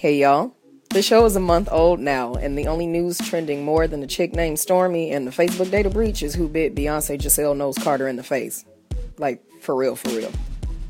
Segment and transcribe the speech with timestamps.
[0.00, 0.56] Hey y'all.
[0.88, 4.06] The show is a month old now, and the only news trending more than the
[4.06, 8.08] chick named Stormy and the Facebook data breach is who bit Beyonce Giselle Knowles Carter
[8.08, 8.64] in the face.
[9.18, 10.32] Like, for real, for real.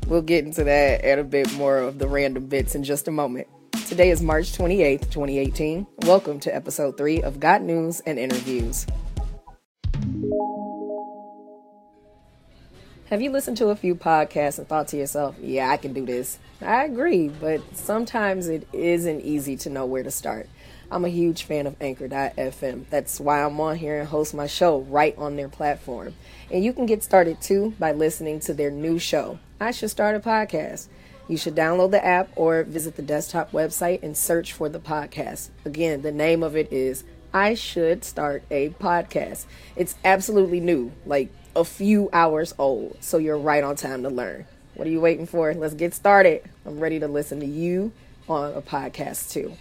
[0.07, 3.11] We'll get into that and a bit more of the random bits in just a
[3.11, 3.49] moment.
[3.85, 5.85] Today is March 28th, 2018.
[6.03, 8.87] Welcome to episode 3 of Got News and Interviews.
[13.11, 16.05] Have you listened to a few podcasts and thought to yourself, yeah, I can do
[16.05, 16.39] this?
[16.61, 20.47] I agree, but sometimes it isn't easy to know where to start.
[20.89, 22.85] I'm a huge fan of Anchor.fm.
[22.89, 26.13] That's why I'm on here and host my show right on their platform.
[26.49, 30.15] And you can get started too by listening to their new show, I Should Start
[30.15, 30.87] a Podcast.
[31.27, 35.49] You should download the app or visit the desktop website and search for the podcast.
[35.65, 39.45] Again, the name of it is I Should Start a Podcast.
[39.75, 44.45] It's absolutely new, like a few hours old, so you're right on time to learn.
[44.75, 45.53] What are you waiting for?
[45.53, 46.43] Let's get started.
[46.65, 47.91] I'm ready to listen to you
[48.27, 49.55] on a podcast too.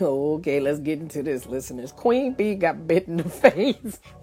[0.00, 1.92] Okay, let's get into this, listeners.
[1.92, 4.00] Queen Bey got bit in the face.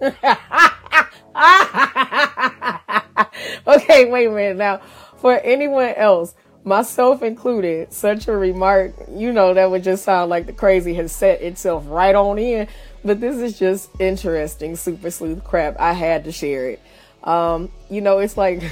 [3.66, 4.56] okay, wait a minute.
[4.56, 4.80] Now,
[5.16, 10.46] for anyone else, myself included, such a remark, you know, that would just sound like
[10.46, 12.68] the crazy has set itself right on in.
[13.04, 15.78] But this is just interesting, super sleuth crap.
[15.80, 16.80] I had to share it.
[17.24, 18.62] Um, you know, it's like,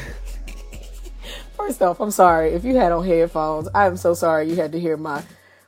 [1.57, 3.69] first off, I'm sorry if you had on headphones.
[3.75, 5.23] I'm so sorry you had to hear my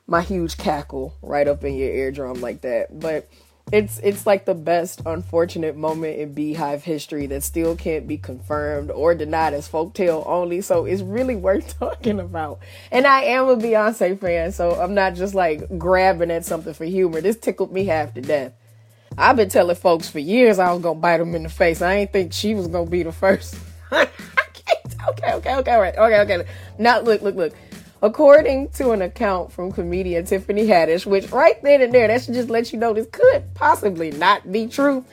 [0.05, 2.99] my huge cackle right up in your eardrum like that.
[2.99, 3.29] But
[3.71, 8.91] it's it's like the best unfortunate moment in BeyHive history that still can't be confirmed
[8.91, 10.61] or denied as folktale only.
[10.61, 12.59] So it's really worth talking about.
[12.91, 16.85] And I am a Beyonce fan, so I'm not just like grabbing at something for
[16.85, 17.21] humor.
[17.21, 18.53] This tickled me half to death.
[19.17, 21.81] I've been telling folks for years I was gonna bite them in the face.
[21.81, 23.55] I ain't think she was gonna be the first.
[23.91, 26.49] okay, okay, okay, all right, okay, okay.
[26.77, 27.53] Now look, look, look.
[28.03, 32.33] According to an account from comedian Tiffany Haddish, which right then and there, that should
[32.33, 35.05] just let you know this could possibly not be true.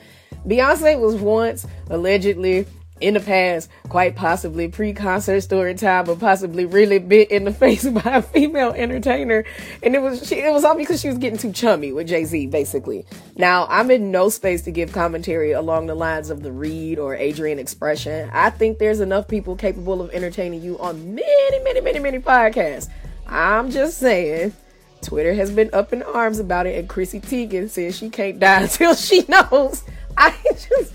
[0.45, 2.67] Beyonce was once allegedly
[3.01, 7.87] in the past, quite possibly pre-concert story time, but possibly really bit in the face
[7.87, 9.43] by a female entertainer,
[9.83, 12.25] and it was she, it was all because she was getting too chummy with Jay
[12.25, 13.05] Z, basically.
[13.35, 17.15] Now I'm in no space to give commentary along the lines of the Reed or
[17.15, 18.29] Adrian expression.
[18.33, 22.89] I think there's enough people capable of entertaining you on many, many, many, many podcasts.
[23.27, 24.53] I'm just saying.
[25.01, 28.61] Twitter has been up in arms about it, and Chrissy Teigen says she can't die
[28.61, 29.83] until she knows.
[30.15, 30.93] I just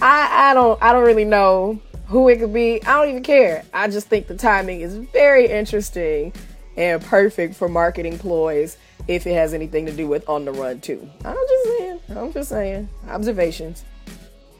[0.00, 2.82] I, I don't I don't really know who it could be.
[2.84, 3.64] I don't even care.
[3.72, 6.32] I just think the timing is very interesting
[6.76, 8.76] and perfect for marketing ploys
[9.08, 11.08] if it has anything to do with on the run too.
[11.24, 12.00] I'm just saying.
[12.10, 12.88] I'm just saying.
[13.08, 13.84] Observations.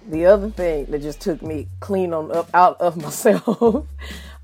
[0.08, 3.86] The other thing that just took me clean on up out of myself.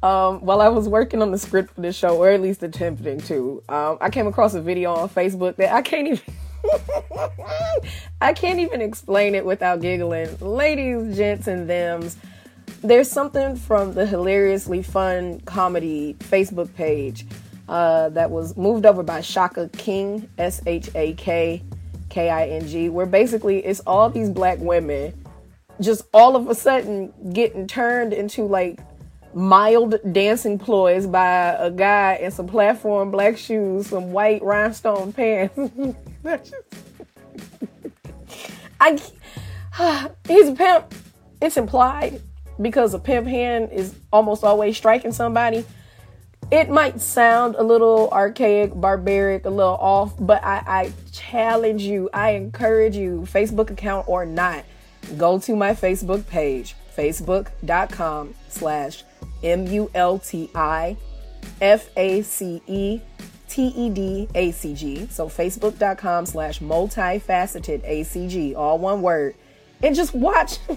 [0.02, 3.20] um, while I was working on the script for this show, or at least attempting
[3.22, 6.20] to, um, I came across a video on Facebook that I can't even
[8.20, 10.36] I can't even explain it without giggling.
[10.40, 12.16] Ladies, gents, and thems,
[12.82, 17.26] there's something from the hilariously fun comedy Facebook page
[17.68, 21.62] uh, that was moved over by Shaka King, S H A K
[22.08, 25.14] K I N G, where basically it's all these black women
[25.80, 28.80] just all of a sudden getting turned into like
[29.34, 35.58] mild dancing ploys by a guy in some platform black shoes, some white rhinestone pants.
[38.80, 38.98] I
[40.26, 40.94] he's a pimp.
[41.40, 42.20] It's implied
[42.60, 45.64] because a pimp hand is almost always striking somebody.
[46.50, 52.10] It might sound a little archaic, barbaric, a little off, but I, I challenge you,
[52.12, 54.64] I encourage you, Facebook account or not,
[55.16, 59.04] go to my Facebook page, facebook.com slash
[59.42, 60.96] M U L T I
[61.60, 63.00] F A C E
[63.48, 65.06] T E D A C G.
[65.10, 69.34] So facebook.com slash multifaceted ACG, all one word.
[69.82, 70.58] And just watch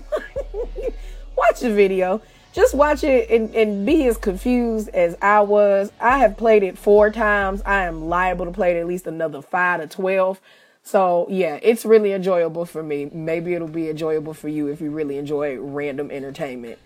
[1.35, 2.21] watch the video.
[2.53, 5.91] Just watch it and, and be as confused as I was.
[5.99, 7.63] I have played it four times.
[7.65, 10.39] I am liable to play it at least another five to twelve.
[10.83, 13.09] So yeah, it's really enjoyable for me.
[13.11, 16.77] Maybe it'll be enjoyable for you if you really enjoy random entertainment.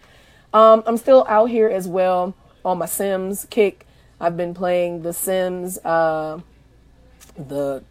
[0.53, 2.33] Um, I'm still out here as well
[2.63, 3.85] on my Sims kick.
[4.19, 5.77] I've been playing The Sims.
[5.79, 6.39] Uh,
[7.37, 7.83] the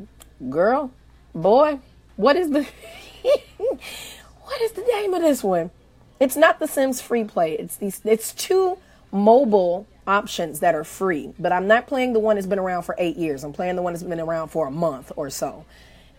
[0.51, 0.91] girl,
[1.35, 1.79] boy,
[2.17, 2.63] what is the
[3.59, 5.71] what is the name of this one?
[6.19, 7.59] It's not The Sims FreePlay.
[7.59, 8.01] It's these.
[8.05, 8.79] It's two
[9.13, 12.95] mobile options that are free, but I'm not playing the one that's been around for
[12.99, 13.45] eight years.
[13.45, 15.65] I'm playing the one that's been around for a month or so,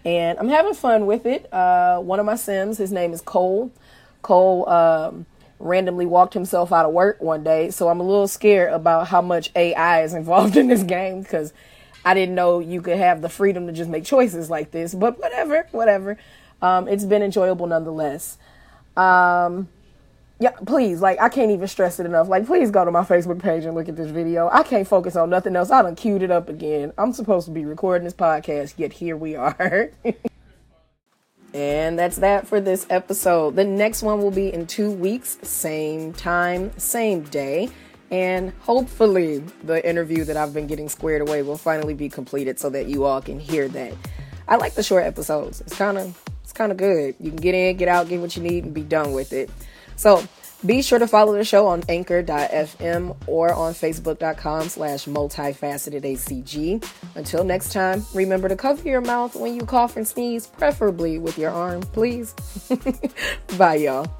[0.06, 1.52] and I'm having fun with it.
[1.52, 3.72] Uh, one of my Sims, his name is Cole.
[4.22, 4.70] Cole.
[4.70, 5.26] Um,
[5.60, 7.70] randomly walked himself out of work one day.
[7.72, 11.54] So I'm a little scared about how much AI is involved in this game because
[12.06, 14.94] I didn't know you could have the freedom to just make choices like this.
[14.94, 16.18] But whatever, whatever.
[16.62, 18.38] Um, it's been enjoyable nonetheless.
[18.96, 19.68] Um,
[20.40, 22.28] yeah, please, like I can't even stress it enough.
[22.28, 24.50] Like, please go to my Facebook page and look at this video.
[24.52, 25.72] I can't focus on nothing else.
[25.72, 26.94] I done queued it up again.
[26.98, 29.92] I'm supposed to be recording this podcast, yet here we are.
[31.58, 33.56] and that's that for this episode.
[33.56, 37.70] The next one will be in two weeks, same time, same day.
[38.12, 42.70] And hopefully, the interview that I've been getting squared away will finally be completed so
[42.70, 43.94] that you all can hear that.
[44.48, 45.62] I like the short episodes.
[45.62, 47.16] It's kind of it's kind of good.
[47.20, 49.50] You can get in, get out, get what you need, and be done with it.
[49.96, 50.24] So
[50.66, 56.84] be sure to follow the show on anchor.fm or on facebook.com slash multifaceted ACG.
[57.16, 61.38] Until next time, remember to cover your mouth when you cough and sneeze, preferably with
[61.38, 62.34] your arm, please.
[63.58, 64.12] Bye, y'all.